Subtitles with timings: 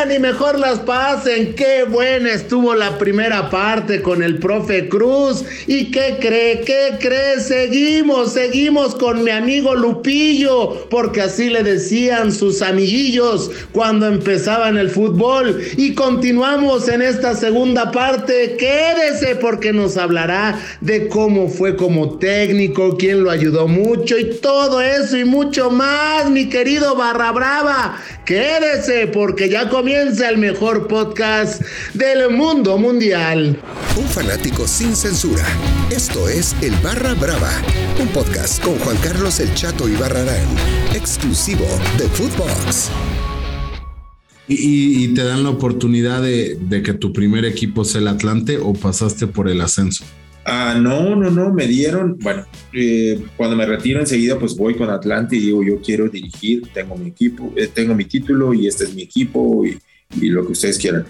[0.00, 1.54] vengan y mejor las pasen.
[1.54, 5.44] Qué buena estuvo la primera parte con el profe Cruz.
[5.66, 6.60] ¿Y qué cree?
[6.60, 7.40] ¿Qué cree?
[7.40, 14.90] Seguimos, seguimos con mi amigo Lupillo, porque así le decían sus amiguillos cuando empezaban el
[14.90, 15.60] fútbol.
[15.76, 18.56] Y continuamos en esta segunda parte.
[18.58, 24.80] Quédese porque nos hablará de cómo fue como técnico, quién lo ayudó mucho y todo
[24.80, 27.98] eso y mucho más, mi querido Barra Brava.
[28.24, 31.62] Quédese porque ya comienza el mejor podcast
[31.94, 33.60] del mundo mundial.
[33.96, 35.44] Un fanático sin censura.
[35.90, 37.50] Esto es El Barra Brava,
[38.00, 40.46] un podcast con Juan Carlos El Chato y Barrarán,
[40.94, 41.66] exclusivo
[41.98, 42.88] de Footbox.
[44.46, 48.72] Y, te dan la oportunidad de, de que tu primer equipo sea el Atlante o
[48.74, 50.04] pasaste por el ascenso.
[50.52, 54.90] Ah, no, no, no, me dieron, bueno, eh, cuando me retiro enseguida, pues voy con
[54.90, 58.82] Atlante y digo, yo quiero dirigir, tengo mi equipo, eh, tengo mi título y este
[58.82, 59.78] es mi equipo y,
[60.28, 61.04] lo que ustedes quieran.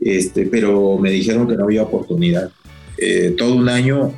[0.00, 2.52] Este, pero me dijeron que no había oportunidad.
[2.96, 4.14] Eh, todo un año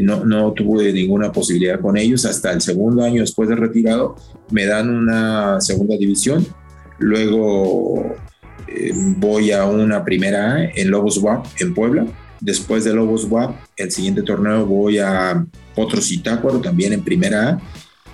[0.00, 2.24] no, no tuve ninguna posibilidad con ellos.
[2.24, 4.14] Hasta el segundo año después de retirado,
[4.52, 6.46] me dan una segunda división.
[7.00, 8.14] Luego
[9.16, 12.06] voy a una primera en Lobos WAP en Puebla
[12.40, 17.60] Después de Lobos WAP, el siguiente torneo voy a Potros Zitácuaro, también en primera A.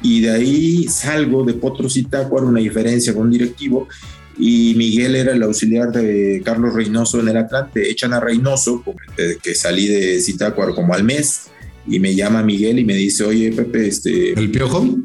[0.03, 3.89] Y de ahí salgo de Potros Zitácuaro, una diferencia con un directivo.
[4.39, 7.91] Y Miguel era el auxiliar de Carlos Reynoso en el Atlante.
[7.91, 8.83] Echan a Reynoso,
[9.43, 11.49] que salí de Zitácuaro como al mes.
[11.87, 14.33] Y me llama Miguel y me dice, oye, Pepe, este...
[14.33, 14.97] ¿El Piojo?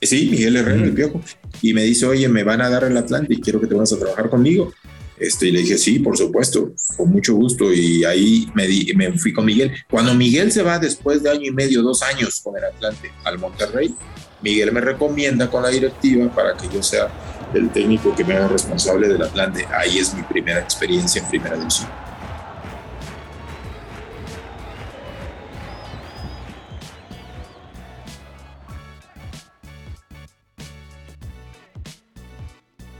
[0.00, 1.20] Sí, Miguel Herrera, el Piojo.
[1.60, 3.92] Y me dice, oye, me van a dar el Atlante y quiero que te vayas
[3.92, 4.72] a trabajar conmigo.
[5.18, 7.72] Este, y le dije, sí, por supuesto, con mucho gusto.
[7.72, 9.72] Y ahí me, me fui con Miguel.
[9.90, 13.38] Cuando Miguel se va después de año y medio, dos años con el Atlante al
[13.38, 13.94] Monterrey,
[14.42, 17.08] Miguel me recomienda con la directiva para que yo sea
[17.54, 19.66] el técnico que me haga responsable del Atlante.
[19.72, 21.88] Ahí es mi primera experiencia en primera división.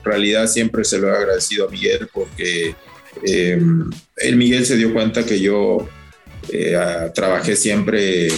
[0.05, 2.75] Realidad siempre se lo he agradecido a Miguel porque
[3.27, 3.61] eh,
[4.17, 5.89] el Miguel se dio cuenta que yo
[6.51, 6.77] eh,
[7.15, 8.33] trabajé siempre eh,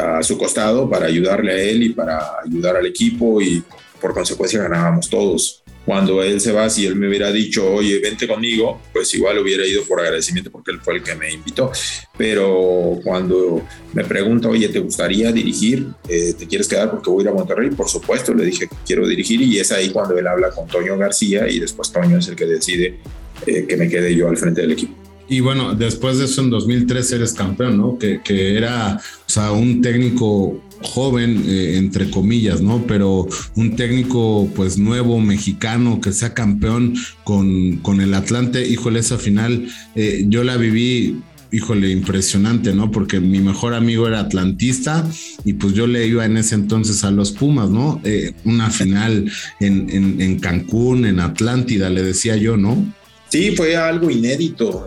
[0.00, 3.62] a su costado para ayudarle a él y para ayudar al equipo y
[4.00, 8.26] por consecuencia ganábamos todos cuando él se va, si él me hubiera dicho, oye, vente
[8.26, 11.70] conmigo, pues igual hubiera ido por agradecimiento porque él fue el que me invitó.
[12.18, 13.64] Pero cuando
[13.94, 15.86] me pregunta, oye, ¿te gustaría dirigir?
[16.08, 17.70] Eh, ¿Te quieres quedar porque voy a ir a Monterrey?
[17.70, 20.98] Por supuesto, le dije que quiero dirigir y es ahí cuando él habla con Toño
[20.98, 22.98] García y después Toño es el que decide
[23.46, 24.92] eh, que me quede yo al frente del equipo.
[25.28, 27.96] Y bueno, después de eso en 2003 eres campeón, ¿no?
[27.96, 32.86] Que, que era, o sea, un técnico joven, eh, entre comillas, ¿no?
[32.86, 36.94] Pero un técnico pues nuevo, mexicano, que sea campeón
[37.24, 41.20] con, con el Atlante, híjole, esa final eh, yo la viví
[41.52, 42.90] híjole, impresionante, ¿no?
[42.90, 45.08] Porque mi mejor amigo era atlantista
[45.44, 48.00] y pues yo le iba en ese entonces a los Pumas, ¿no?
[48.04, 52.92] Eh, una final en, en, en, Cancún, en Atlántida, le decía yo, ¿no?
[53.28, 54.86] Sí, fue algo inédito,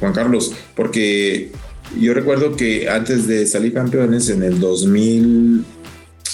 [0.00, 1.52] Juan Carlos, porque
[2.00, 5.64] yo recuerdo que antes de salir campeones en el 2005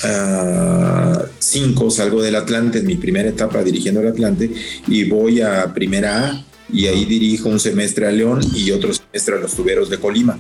[0.05, 1.25] ah,
[1.91, 4.51] salgo del Atlante en mi primera etapa dirigiendo el Atlante
[4.87, 9.37] y voy a Primera A y ahí dirijo un semestre a León y otro semestre
[9.37, 10.39] a los Tuberos de Colima.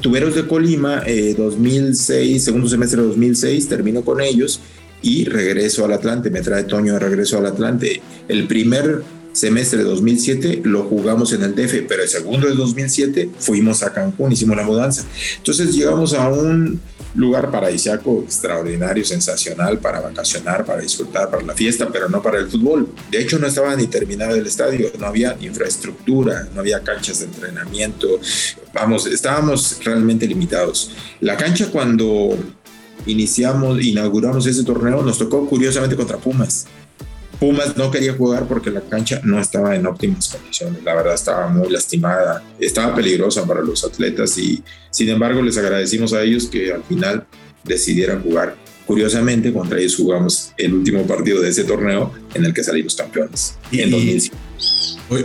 [0.00, 1.02] Tuberos de Colima,
[1.36, 4.60] 2006, eh, segundo semestre de 2006, termino con ellos
[5.02, 8.00] y regreso al Atlante, me trae Toño de regreso al Atlante.
[8.26, 9.02] El primer
[9.34, 13.92] semestre de 2007 lo jugamos en el DF, pero el segundo de 2007 fuimos a
[13.92, 15.04] Cancún, hicimos la mudanza.
[15.36, 16.80] Entonces llegamos a un
[17.14, 22.48] lugar paradisíaco extraordinario, sensacional para vacacionar, para disfrutar, para la fiesta, pero no para el
[22.48, 22.88] fútbol.
[23.10, 27.26] De hecho, no estaba ni terminado el estadio, no había infraestructura, no había canchas de
[27.26, 28.20] entrenamiento.
[28.72, 30.92] Vamos, estábamos realmente limitados.
[31.20, 32.36] La cancha cuando
[33.06, 36.66] iniciamos, inauguramos ese torneo, nos tocó curiosamente contra Pumas.
[37.44, 41.46] Pumas no quería jugar porque la cancha no estaba en óptimas condiciones, la verdad estaba
[41.46, 46.72] muy lastimada, estaba peligrosa para los atletas y sin embargo les agradecimos a ellos que
[46.72, 47.26] al final
[47.62, 48.56] decidieran jugar.
[48.86, 53.58] Curiosamente, contra ellos jugamos el último partido de ese torneo en el que salimos campeones
[53.70, 54.36] en 2005.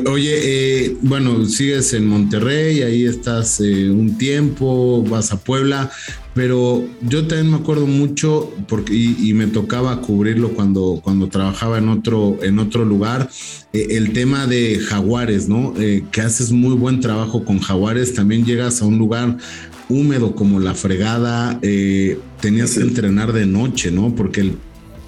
[0.05, 5.89] Oye, eh, bueno, sigues en Monterrey, ahí estás eh, un tiempo, vas a Puebla,
[6.35, 11.89] pero yo también me acuerdo mucho porque y, me tocaba cubrirlo cuando, cuando trabajaba en
[11.89, 13.31] otro, en otro lugar,
[13.73, 15.73] eh, el tema de Jaguares, ¿no?
[15.73, 19.37] que haces muy buen trabajo con Jaguares, también llegas a un lugar
[19.89, 21.59] húmedo como la fregada,
[22.41, 24.13] tenías que entrenar de noche, ¿no?
[24.13, 24.57] Porque el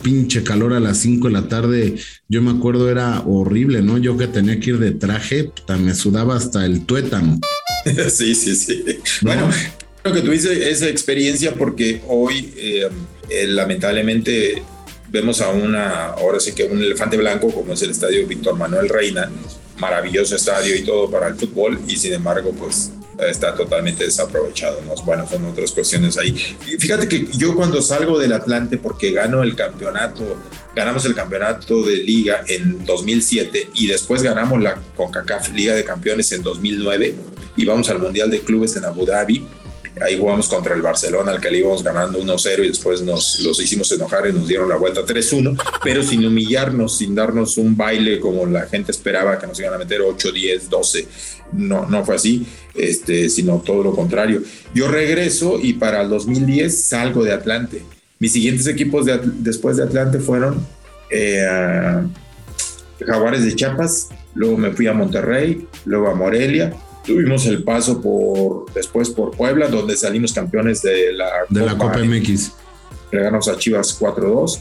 [0.02, 1.96] pinche calor a las 5 de la tarde,
[2.28, 3.98] yo me acuerdo era horrible, ¿no?
[3.98, 7.40] Yo que tenía que ir de traje, me sudaba hasta el tuétano.
[8.10, 8.84] sí, sí, sí.
[9.22, 9.50] Bueno,
[10.02, 12.90] creo que tuviste esa experiencia porque hoy eh,
[13.30, 14.62] eh, lamentablemente
[15.10, 18.90] vemos a una, ahora sí que un elefante blanco como es el estadio Víctor Manuel
[18.90, 19.30] Reina,
[19.78, 24.82] maravilloso estadio y todo para el fútbol y sin embargo pues está totalmente desaprovechado.
[24.86, 24.96] ¿no?
[25.04, 26.32] Bueno, son otras cuestiones ahí.
[26.32, 30.38] fíjate que yo cuando salgo del Atlante, porque gano el campeonato,
[30.76, 36.32] ganamos el campeonato de liga en 2007 y después ganamos la CONCACAF Liga de Campeones
[36.32, 37.16] en 2009
[37.58, 39.46] y vamos al Mundial de Clubes en Abu Dhabi
[40.00, 43.60] Ahí jugamos contra el Barcelona, al que le íbamos ganando 1-0 y después nos los
[43.60, 48.20] hicimos enojar y nos dieron la vuelta 3-1, pero sin humillarnos, sin darnos un baile
[48.20, 51.08] como la gente esperaba que nos iban a meter 8, 10, 12.
[51.54, 54.42] No, no fue así, este, sino todo lo contrario.
[54.74, 57.84] Yo regreso y para el 2010 salgo de Atlante.
[58.20, 60.66] Mis siguientes equipos de, después de Atlante fueron
[61.10, 62.02] eh,
[63.06, 66.74] Jaguares de Chiapas, luego me fui a Monterrey, luego a Morelia,
[67.06, 71.78] Tuvimos el paso por después por Puebla, donde salimos campeones de la, de Copa, la
[71.78, 72.52] Copa MX.
[73.12, 74.60] Reganamos a Chivas 4-2.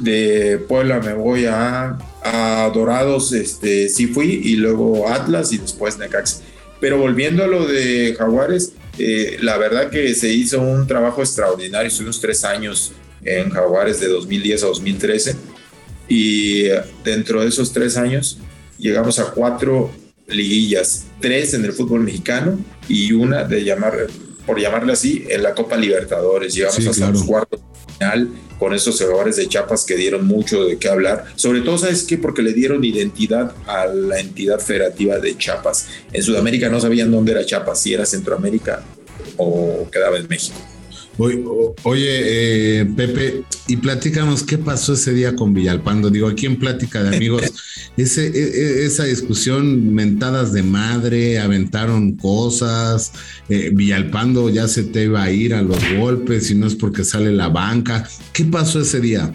[0.00, 5.96] De Puebla me voy a, a, Dorados, este, sí fui, y luego Atlas y después
[5.96, 6.42] Necax.
[6.80, 11.88] Pero volviendo a lo de Jaguares, eh, la verdad que se hizo un trabajo extraordinario.
[11.88, 12.92] Estuvimos tres años
[13.24, 15.36] en Jaguares de 2010 a 2013
[16.08, 16.64] y
[17.04, 18.38] dentro de esos tres años
[18.78, 19.90] llegamos a cuatro
[20.28, 22.58] liguillas, tres en el fútbol mexicano
[22.88, 24.06] y una de llamar,
[24.46, 26.54] por llamarle así, en la Copa Libertadores.
[26.54, 28.28] Llegamos hasta los cuartos de final
[28.58, 31.26] con esos jugadores de Chiapas que dieron mucho de qué hablar.
[31.36, 32.18] Sobre todo, ¿sabes qué?
[32.18, 35.88] Porque le dieron identidad a la entidad federativa de Chiapas.
[36.12, 38.82] En Sudamérica no sabían dónde era Chiapas, si era Centroamérica
[39.36, 40.56] o quedaba en México.
[41.18, 46.10] Oye, eh, Pepe, y platícanos qué pasó ese día con Villalpando.
[46.10, 47.42] Digo, aquí en Plática de Amigos,
[47.96, 53.12] ese, e, e, esa discusión, mentadas de madre, aventaron cosas,
[53.48, 57.04] eh, Villalpando ya se te iba a ir a los golpes y no es porque
[57.04, 58.08] sale la banca.
[58.32, 59.32] ¿Qué pasó ese día?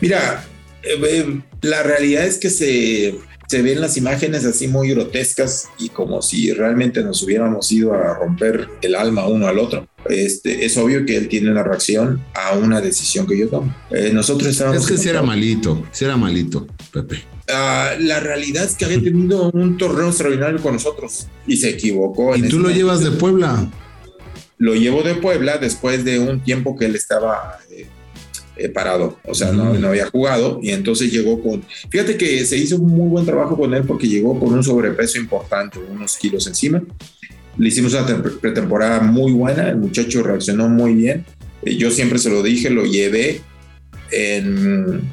[0.00, 0.44] Mira,
[0.82, 3.14] eh, la realidad es que se,
[3.48, 8.14] se ven las imágenes así muy grotescas y como si realmente nos hubiéramos ido a
[8.14, 9.86] romper el alma uno al otro.
[10.08, 13.74] Este, es obvio que él tiene una reacción a una decisión que yo tomo.
[13.90, 14.82] Eh, nosotros estábamos...
[14.82, 17.22] Es que si era malito, si era malito, Pepe.
[17.52, 22.36] Ah, la realidad es que había tenido un torneo extraordinario con nosotros y se equivocó.
[22.36, 23.70] ¿Y tú lo llevas de Puebla?
[24.58, 27.58] Lo llevo de Puebla después de un tiempo que él estaba...
[27.70, 27.86] Eh,
[28.60, 32.58] eh, parado, o sea, no, no, había jugado y entonces llegó con, fíjate que se
[32.58, 36.46] hizo un muy buen trabajo con él porque llegó con un sobrepeso importante, unos kilos
[36.46, 36.82] encima.
[37.56, 41.24] Le hicimos una pretemporada muy buena, el muchacho reaccionó muy bien.
[41.62, 43.40] Eh, yo siempre se lo dije, lo llevé
[44.10, 45.08] en,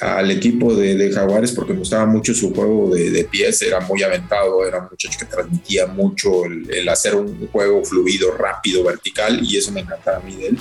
[0.00, 4.64] al equipo de, Jaguares porque me gustaba mucho su juego de, pies, era muy aventado,
[4.66, 9.72] era un muchacho que transmitía mucho el, hacer un juego fluido, rápido, vertical y eso
[9.72, 10.58] me encantaba a mí de él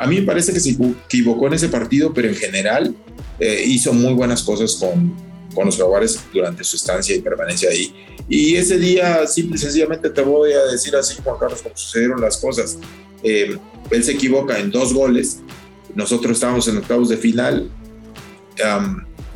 [0.00, 2.94] a mí me parece que se equivocó en ese partido, pero en general
[3.38, 5.14] eh, hizo muy buenas cosas con,
[5.54, 7.94] con los jaguares durante su estancia y permanencia ahí.
[8.28, 12.20] Y ese día, simple y sencillamente te voy a decir así, Juan Carlos, cómo sucedieron
[12.20, 12.78] las cosas.
[13.22, 13.58] Eh,
[13.90, 15.40] él se equivoca en dos goles.
[15.94, 17.70] Nosotros estábamos en octavos de final.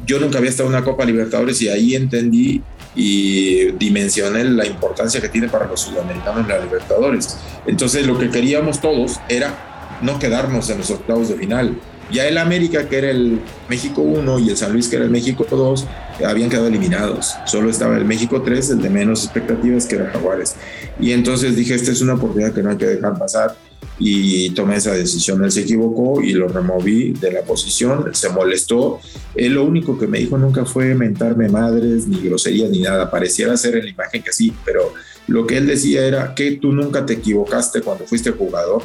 [0.06, 2.62] Yo nunca había estado en una Copa Libertadores y ahí entendí
[2.94, 7.38] y dimensioné la importancia que tiene para los sudamericanos la Libertadores.
[7.66, 11.76] Entonces lo que queríamos todos era no quedarnos en los octavos de final.
[12.11, 15.11] Ya el América, que era el México 1, y el San Luis, que era el
[15.11, 15.87] México 2,
[16.26, 17.35] habían quedado eliminados.
[17.47, 20.54] Solo estaba el México 3, el de menos expectativas, que era Jaguares.
[21.00, 23.56] Y entonces dije, esta es una oportunidad que no hay que dejar pasar.
[23.99, 25.45] Y tomé esa decisión.
[25.45, 28.15] Él se equivocó y lo removí de la posición.
[28.15, 29.01] Se molestó.
[29.35, 33.11] Él lo único que me dijo nunca fue mentarme madres, ni groserías, ni nada.
[33.11, 34.93] Pareciera ser en la imagen que sí, pero
[35.27, 38.83] lo que él decía era que tú nunca te equivocaste cuando fuiste jugador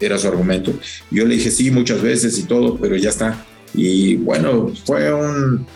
[0.00, 0.72] era su argumento.
[1.10, 3.44] Yo le dije sí muchas veces y todo, pero ya está.
[3.74, 5.66] Y bueno, fue un...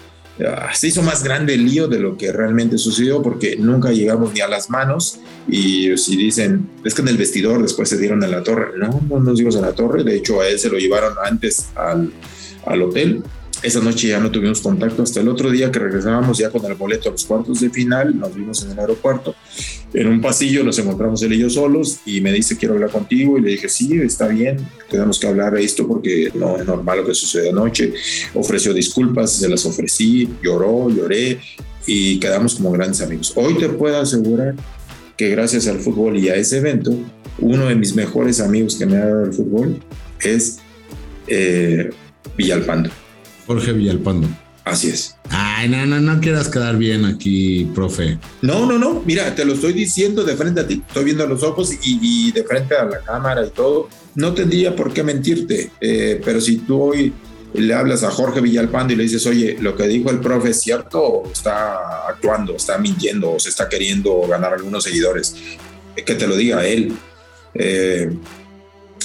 [0.47, 4.33] Ah, se hizo más grande el lío de lo que realmente sucedió porque nunca llegamos
[4.33, 8.25] ni a las manos y si dicen, es que en el vestidor después se dieron
[8.25, 10.71] a la torre, no, no nos dimos a la torre, de hecho a él se
[10.71, 12.11] lo llevaron antes al,
[12.65, 13.23] al hotel
[13.63, 16.75] esa noche ya no tuvimos contacto hasta el otro día que regresábamos ya con el
[16.75, 19.35] boleto a los cuartos de final, nos vimos en el aeropuerto,
[19.93, 23.39] en un pasillo nos encontramos él y yo solos y me dice quiero hablar contigo
[23.39, 26.99] y le dije sí, está bien, tenemos que hablar de esto porque no es normal
[26.99, 27.93] lo que sucedió anoche,
[28.35, 31.41] ofreció disculpas, se las ofrecí, lloró, lloré
[31.87, 33.33] y quedamos como grandes amigos.
[33.37, 34.55] Hoy te puedo asegurar
[35.17, 36.95] que gracias al fútbol y a ese evento,
[37.39, 39.81] uno de mis mejores amigos que me ha dado el fútbol
[40.21, 40.59] es...
[41.27, 41.91] Eh,
[42.37, 42.91] Villalpando.
[43.51, 44.29] Jorge Villalpando.
[44.65, 45.17] Así es.
[45.29, 48.17] Ay, no, no, no quieras quedar bien aquí, profe.
[48.43, 49.03] No, no, no.
[49.05, 50.81] Mira, te lo estoy diciendo de frente a ti.
[50.87, 53.89] Estoy viendo los ojos y, de frente a la cámara y todo.
[54.15, 55.73] No tendría por qué mentirte.
[55.81, 57.13] Eh, pero si tú hoy
[57.55, 60.61] le hablas a Jorge Villalpando y le dices, oye, lo que dijo el profe es
[60.61, 65.35] cierto, o está actuando, está mintiendo, o se está queriendo ganar algunos seguidores,
[65.97, 66.93] que te lo diga él.
[67.55, 68.17] Eh,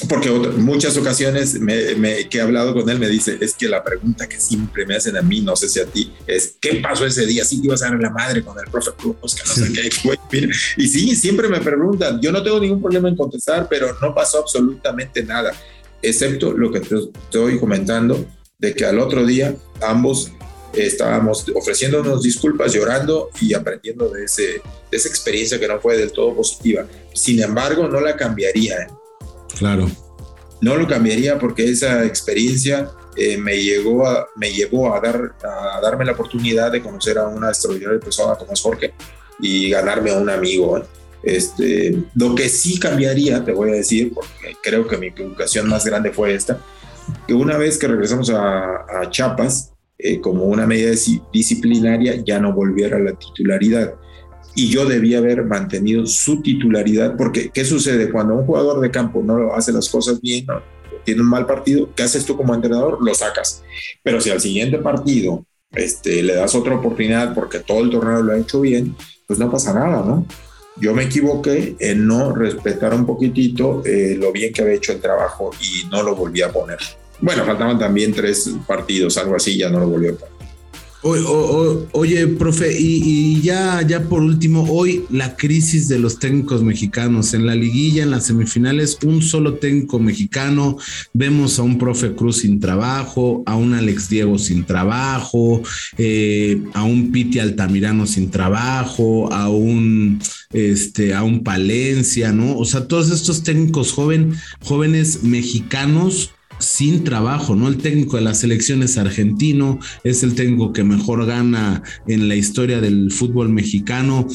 [0.10, 4.28] porque muchas ocasiones me, que he hablado con él me dice, es que la pregunta
[4.28, 7.26] que siempre me hacen a mí, no sé si a ti, es, ¿qué pasó ese
[7.26, 7.46] día?
[7.46, 10.50] Sí que ibas a dar la madre con el profe Cruz, que no sé qué.
[10.78, 14.40] Y sí, siempre me preguntan, yo no tengo ningún problema en contestar, pero no pasó
[14.40, 15.54] absolutamente nada,
[16.02, 18.26] excepto lo que te estoy comentando,
[18.60, 20.32] de que al otro día ambos
[20.74, 26.12] estábamos ofreciéndonos disculpas, llorando y aprendiendo de, ese, de esa experiencia que no fue del
[26.12, 26.86] todo positiva.
[27.14, 28.82] Sin embargo, no la cambiaría.
[28.82, 28.88] ¿eh?
[29.58, 29.90] Claro.
[30.62, 35.80] No lo cambiaría porque esa experiencia eh, me, llegó a, me llevó a, dar, a
[35.82, 38.94] darme la oportunidad de conocer a una extraordinaria persona como es Jorge
[39.40, 40.78] y ganarme a un amigo.
[40.78, 40.84] ¿eh?
[41.24, 45.86] Este, lo que sí cambiaría, te voy a decir, porque creo que mi equivocación más
[45.86, 46.60] grande fue esta,
[47.28, 50.92] que una vez que regresamos a, a Chiapas, eh, como una medida
[51.32, 53.96] disciplinaria, ya no volviera a la titularidad
[54.56, 58.10] y yo debía haber mantenido su titularidad, porque ¿qué sucede?
[58.10, 60.48] Cuando un jugador de campo no hace las cosas bien,
[61.04, 62.98] tiene un mal partido, ¿qué haces tú como entrenador?
[63.02, 63.64] Lo sacas.
[64.02, 68.32] Pero si al siguiente partido este, le das otra oportunidad porque todo el torneo lo
[68.32, 68.96] ha hecho bien,
[69.28, 70.26] pues no pasa nada, ¿no?
[70.78, 75.02] Yo me equivoqué en no respetar un poquitito eh, lo bien que había hecho el
[75.02, 76.80] trabajo y no lo volví a poner.
[77.22, 80.35] Bueno, faltaban también tres partidos, algo así, ya no lo volví a poner
[81.06, 87.34] oye, profe, y, ya, ya por último, hoy la crisis de los técnicos mexicanos.
[87.34, 90.78] En la liguilla, en las semifinales, un solo técnico mexicano.
[91.14, 95.62] Vemos a un profe Cruz sin trabajo, a un Alex Diego sin trabajo,
[95.98, 100.20] eh, a un Piti Altamirano sin trabajo, a un,
[100.54, 102.58] este, a un Palencia, ¿no?
[102.58, 107.68] O sea, todos estos técnicos joven, jóvenes mexicanos sin trabajo, ¿no?
[107.68, 112.36] El técnico de la selección es argentino, es el técnico que mejor gana en la
[112.36, 114.28] historia del fútbol mexicano.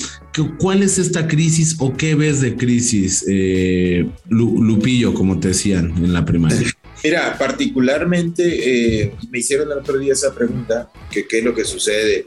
[0.59, 6.13] ¿Cuál es esta crisis o qué ves de crisis, eh, Lupillo, como te decían en
[6.13, 6.71] la primaria?
[7.03, 11.65] Mira, particularmente eh, me hicieron el otro día esa pregunta, que qué es lo que
[11.65, 12.27] sucede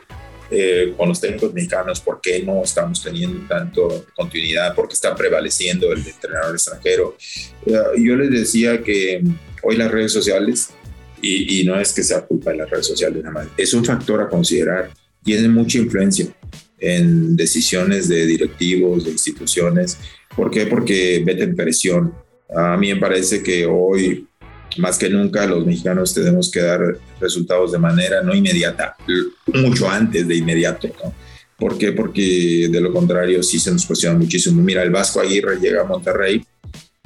[0.56, 5.16] eh, con los técnicos mexicanos, por qué no estamos teniendo tanto continuidad, por qué está
[5.16, 7.18] prevaleciendo el entrenador extranjero.
[7.66, 9.24] yo les decía que
[9.64, 10.70] hoy las redes sociales,
[11.22, 14.22] y, no es que sea culpa de las redes sociales nada más, es un factor
[14.22, 14.92] a considerar,
[15.24, 16.28] tiene mucha influencia
[16.78, 19.98] en decisiones de directivos, de instituciones.
[20.36, 20.68] ¿Por qué?
[20.68, 22.14] Porque meten presión.
[22.54, 24.28] A mí me parece que hoy,
[24.78, 28.96] más que nunca, los mexicanos tenemos que dar resultados de manera no inmediata,
[29.54, 30.90] mucho antes de inmediato.
[31.04, 31.14] ¿no?
[31.58, 31.92] ¿Por qué?
[31.92, 34.62] Porque de lo contrario sí se nos cuestiona muchísimo.
[34.62, 36.44] Mira, el Vasco Aguirre llega a Monterrey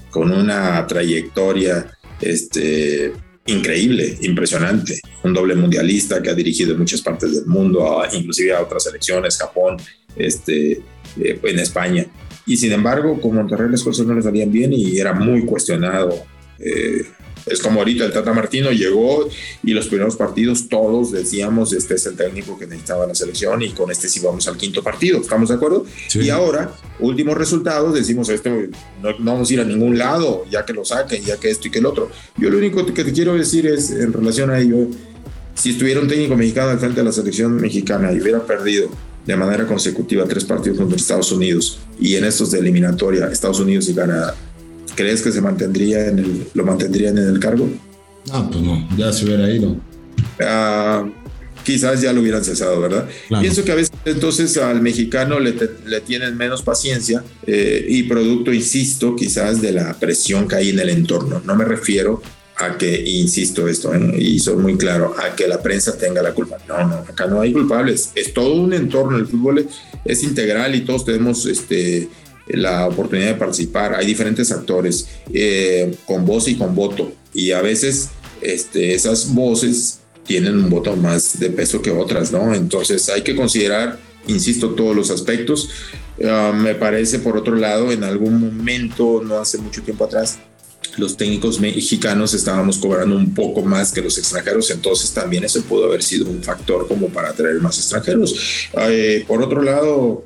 [0.10, 1.86] con una trayectoria
[2.22, 3.14] este,
[3.46, 5.00] increíble, impresionante.
[5.24, 9.38] Un doble mundialista que ha dirigido en muchas partes del mundo, inclusive a otras selecciones,
[9.38, 9.78] Japón,
[10.16, 10.82] este,
[11.20, 12.06] eh, en España.
[12.46, 16.24] Y sin embargo, con Monterrey las cosas no le salían bien y era muy cuestionado
[16.60, 17.06] eh,
[17.50, 19.28] es como ahorita el Tata Martino llegó
[19.64, 23.70] y los primeros partidos todos decíamos, este es el técnico que necesitaba la selección y
[23.70, 25.86] con este sí vamos al quinto partido, ¿estamos de acuerdo?
[26.16, 28.50] Y ahora, últimos resultados, decimos, esto
[29.02, 31.72] no, vamos a ir a ningún lado, ya que lo saquen, ya que esto y
[31.72, 32.10] que el otro.
[32.38, 34.88] Yo lo único que te quiero decir es, en relación a ello,
[35.56, 38.90] si estuviera un técnico mexicano al frente de la selección mexicana y hubiera perdido
[39.26, 43.90] de manera consecutiva tres partidos contra Estados Unidos y en estos de eliminatoria Estados Unidos
[43.90, 44.36] y Canadá,
[44.98, 47.70] ¿crees que se mantendría en el, lo mantendrían en el cargo?
[48.28, 49.78] No, pues no, ya se hubiera ido.
[50.42, 51.08] Ah,
[51.64, 53.08] quizás ya lo hubieran cesado, ¿verdad?
[53.40, 58.52] Pienso que a veces entonces al mexicano le, le tienen menos paciencia eh, y producto,
[58.52, 61.42] insisto, quizás de la presión que hay en el entorno.
[61.46, 62.22] No me refiero
[62.58, 64.16] a que, insisto esto, ¿eh?
[64.18, 66.58] y soy muy claro, a que la prensa tenga la culpa.
[66.68, 68.12] No, no, acá no hay culpables.
[68.16, 69.18] Es todo un entorno.
[69.18, 69.68] El fútbol es,
[70.06, 72.10] es integral y todos tenemos este,
[72.50, 73.96] la oportunidad de participar.
[73.96, 78.10] Hay diferentes actores eh, con voz y con voto y a veces
[78.42, 82.54] este, esas voces tienen un voto más de peso que otras, ¿no?
[82.54, 85.70] Entonces hay que considerar, insisto, todos los aspectos.
[86.24, 90.40] Ah, me parece, por otro lado, en algún momento, no hace mucho tiempo atrás,
[90.98, 95.86] los técnicos mexicanos estábamos cobrando un poco más que los extranjeros, entonces también ese pudo
[95.86, 98.70] haber sido un factor como para atraer más extranjeros.
[98.90, 100.24] Eh, por otro lado,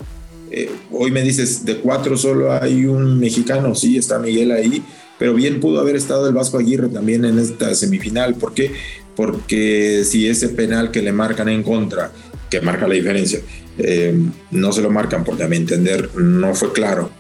[0.52, 4.84] eh, hoy me dices, de cuatro solo hay un mexicano, sí, está Miguel ahí,
[5.18, 8.36] pero bien pudo haber estado el Vasco Aguirre también en esta semifinal.
[8.36, 8.72] ¿Por qué?
[9.16, 12.12] porque si ese penal que le marcan en contra,
[12.50, 13.40] que marca la diferencia,
[13.78, 14.18] eh,
[14.52, 17.12] no se lo marcan porque a mi entender no fue claro,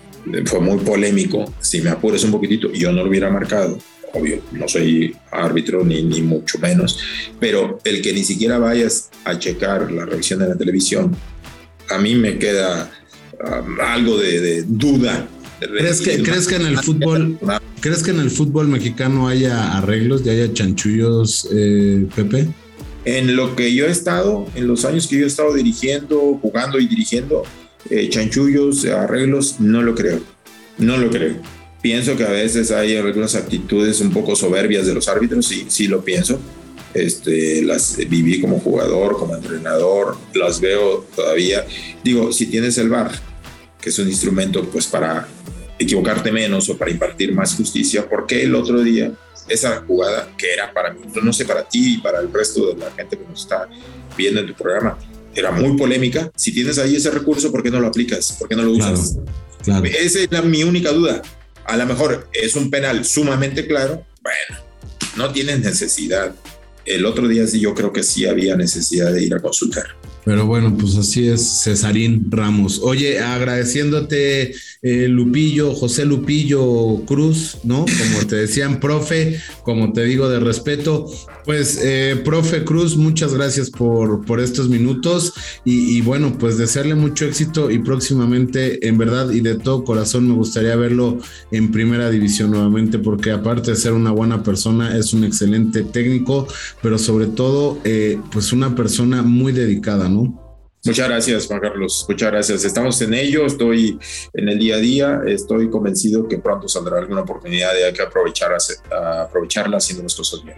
[0.45, 3.77] fue muy polémico, si me apures un poquitito, yo no lo hubiera marcado,
[4.13, 7.00] obvio, no soy árbitro ni, ni mucho menos,
[7.39, 11.15] pero el que ni siquiera vayas a checar la revisión de la televisión,
[11.89, 12.91] a mí me queda
[13.81, 15.27] algo de, duda.
[15.60, 17.38] ¿Crees que, ¿Crees que en el fútbol,
[17.79, 22.48] crees que en el fútbol mexicano haya arreglos, y haya chanchullos, eh, Pepe?
[23.05, 26.79] En lo que yo he estado, en los años que yo he estado dirigiendo, jugando
[26.79, 27.43] y dirigiendo,
[27.89, 30.19] eh, chanchullos, arreglos, no lo creo.
[30.77, 31.36] No lo creo.
[31.81, 35.88] Pienso que a veces hay algunas actitudes un poco soberbias de los árbitros, sí, sí
[35.88, 36.39] lo pienso.
[36.93, 41.65] Este, las viví como jugador, como entrenador, las veo todavía.
[42.03, 43.12] Digo, si tienes el VAR,
[43.81, 45.27] que es un instrumento pues para
[45.79, 49.11] equivocarte menos o para impartir más justicia, ¿por qué el otro día
[49.47, 52.79] esa jugada que era para mí, no sé para ti y para el resto de
[52.79, 53.67] la gente que nos está
[54.17, 54.97] viendo en tu programa,
[55.33, 56.31] era muy polémica.
[56.35, 58.33] Si tienes ahí ese recurso, ¿por qué no lo aplicas?
[58.33, 59.17] ¿Por qué no lo usas?
[59.65, 61.21] Esa es mi única duda.
[61.65, 64.05] A lo mejor es un penal sumamente claro.
[64.21, 64.63] Bueno,
[65.15, 66.33] no tienes necesidad.
[66.85, 69.85] El otro día sí yo creo que sí había necesidad de ir a consultar.
[70.23, 72.79] Pero bueno, pues así es Cesarín Ramos.
[72.83, 77.85] Oye, agradeciéndote eh, Lupillo, José Lupillo Cruz, ¿no?
[77.85, 81.07] Como te decían, profe, como te digo de respeto.
[81.45, 85.33] Pues, eh, profe Cruz, muchas gracias por, por estos minutos
[85.65, 90.36] y, bueno, pues desearle mucho éxito y próximamente, en verdad y de todo corazón, me
[90.36, 91.19] gustaría verlo
[91.51, 96.48] en primera división nuevamente, porque aparte de ser una buena persona, es un excelente técnico,
[96.81, 100.38] pero sobre todo, eh, pues una persona muy dedicada, ¿no?
[100.83, 102.05] Muchas gracias, Juan Carlos.
[102.10, 102.63] Muchas gracias.
[102.63, 104.00] Estamos en ello, estoy
[104.33, 108.01] en el día a día, estoy convencido que pronto saldrá alguna oportunidad y hay que
[108.01, 108.51] aprovechar,
[108.89, 110.57] aprovecharla las cosas bien.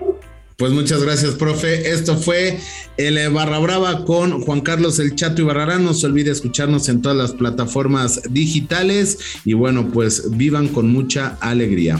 [0.57, 1.91] Pues muchas gracias, profe.
[1.91, 2.59] Esto fue
[2.97, 5.83] el Barra Brava con Juan Carlos El Chato y Barrarán.
[5.83, 11.37] No se olvide escucharnos en todas las plataformas digitales y bueno, pues vivan con mucha
[11.41, 11.99] alegría.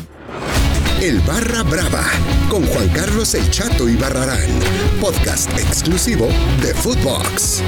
[1.02, 2.06] El Barra Brava
[2.50, 4.50] con Juan Carlos El Chato y Barrarán,
[5.02, 6.28] podcast exclusivo
[6.62, 7.62] de Footbox.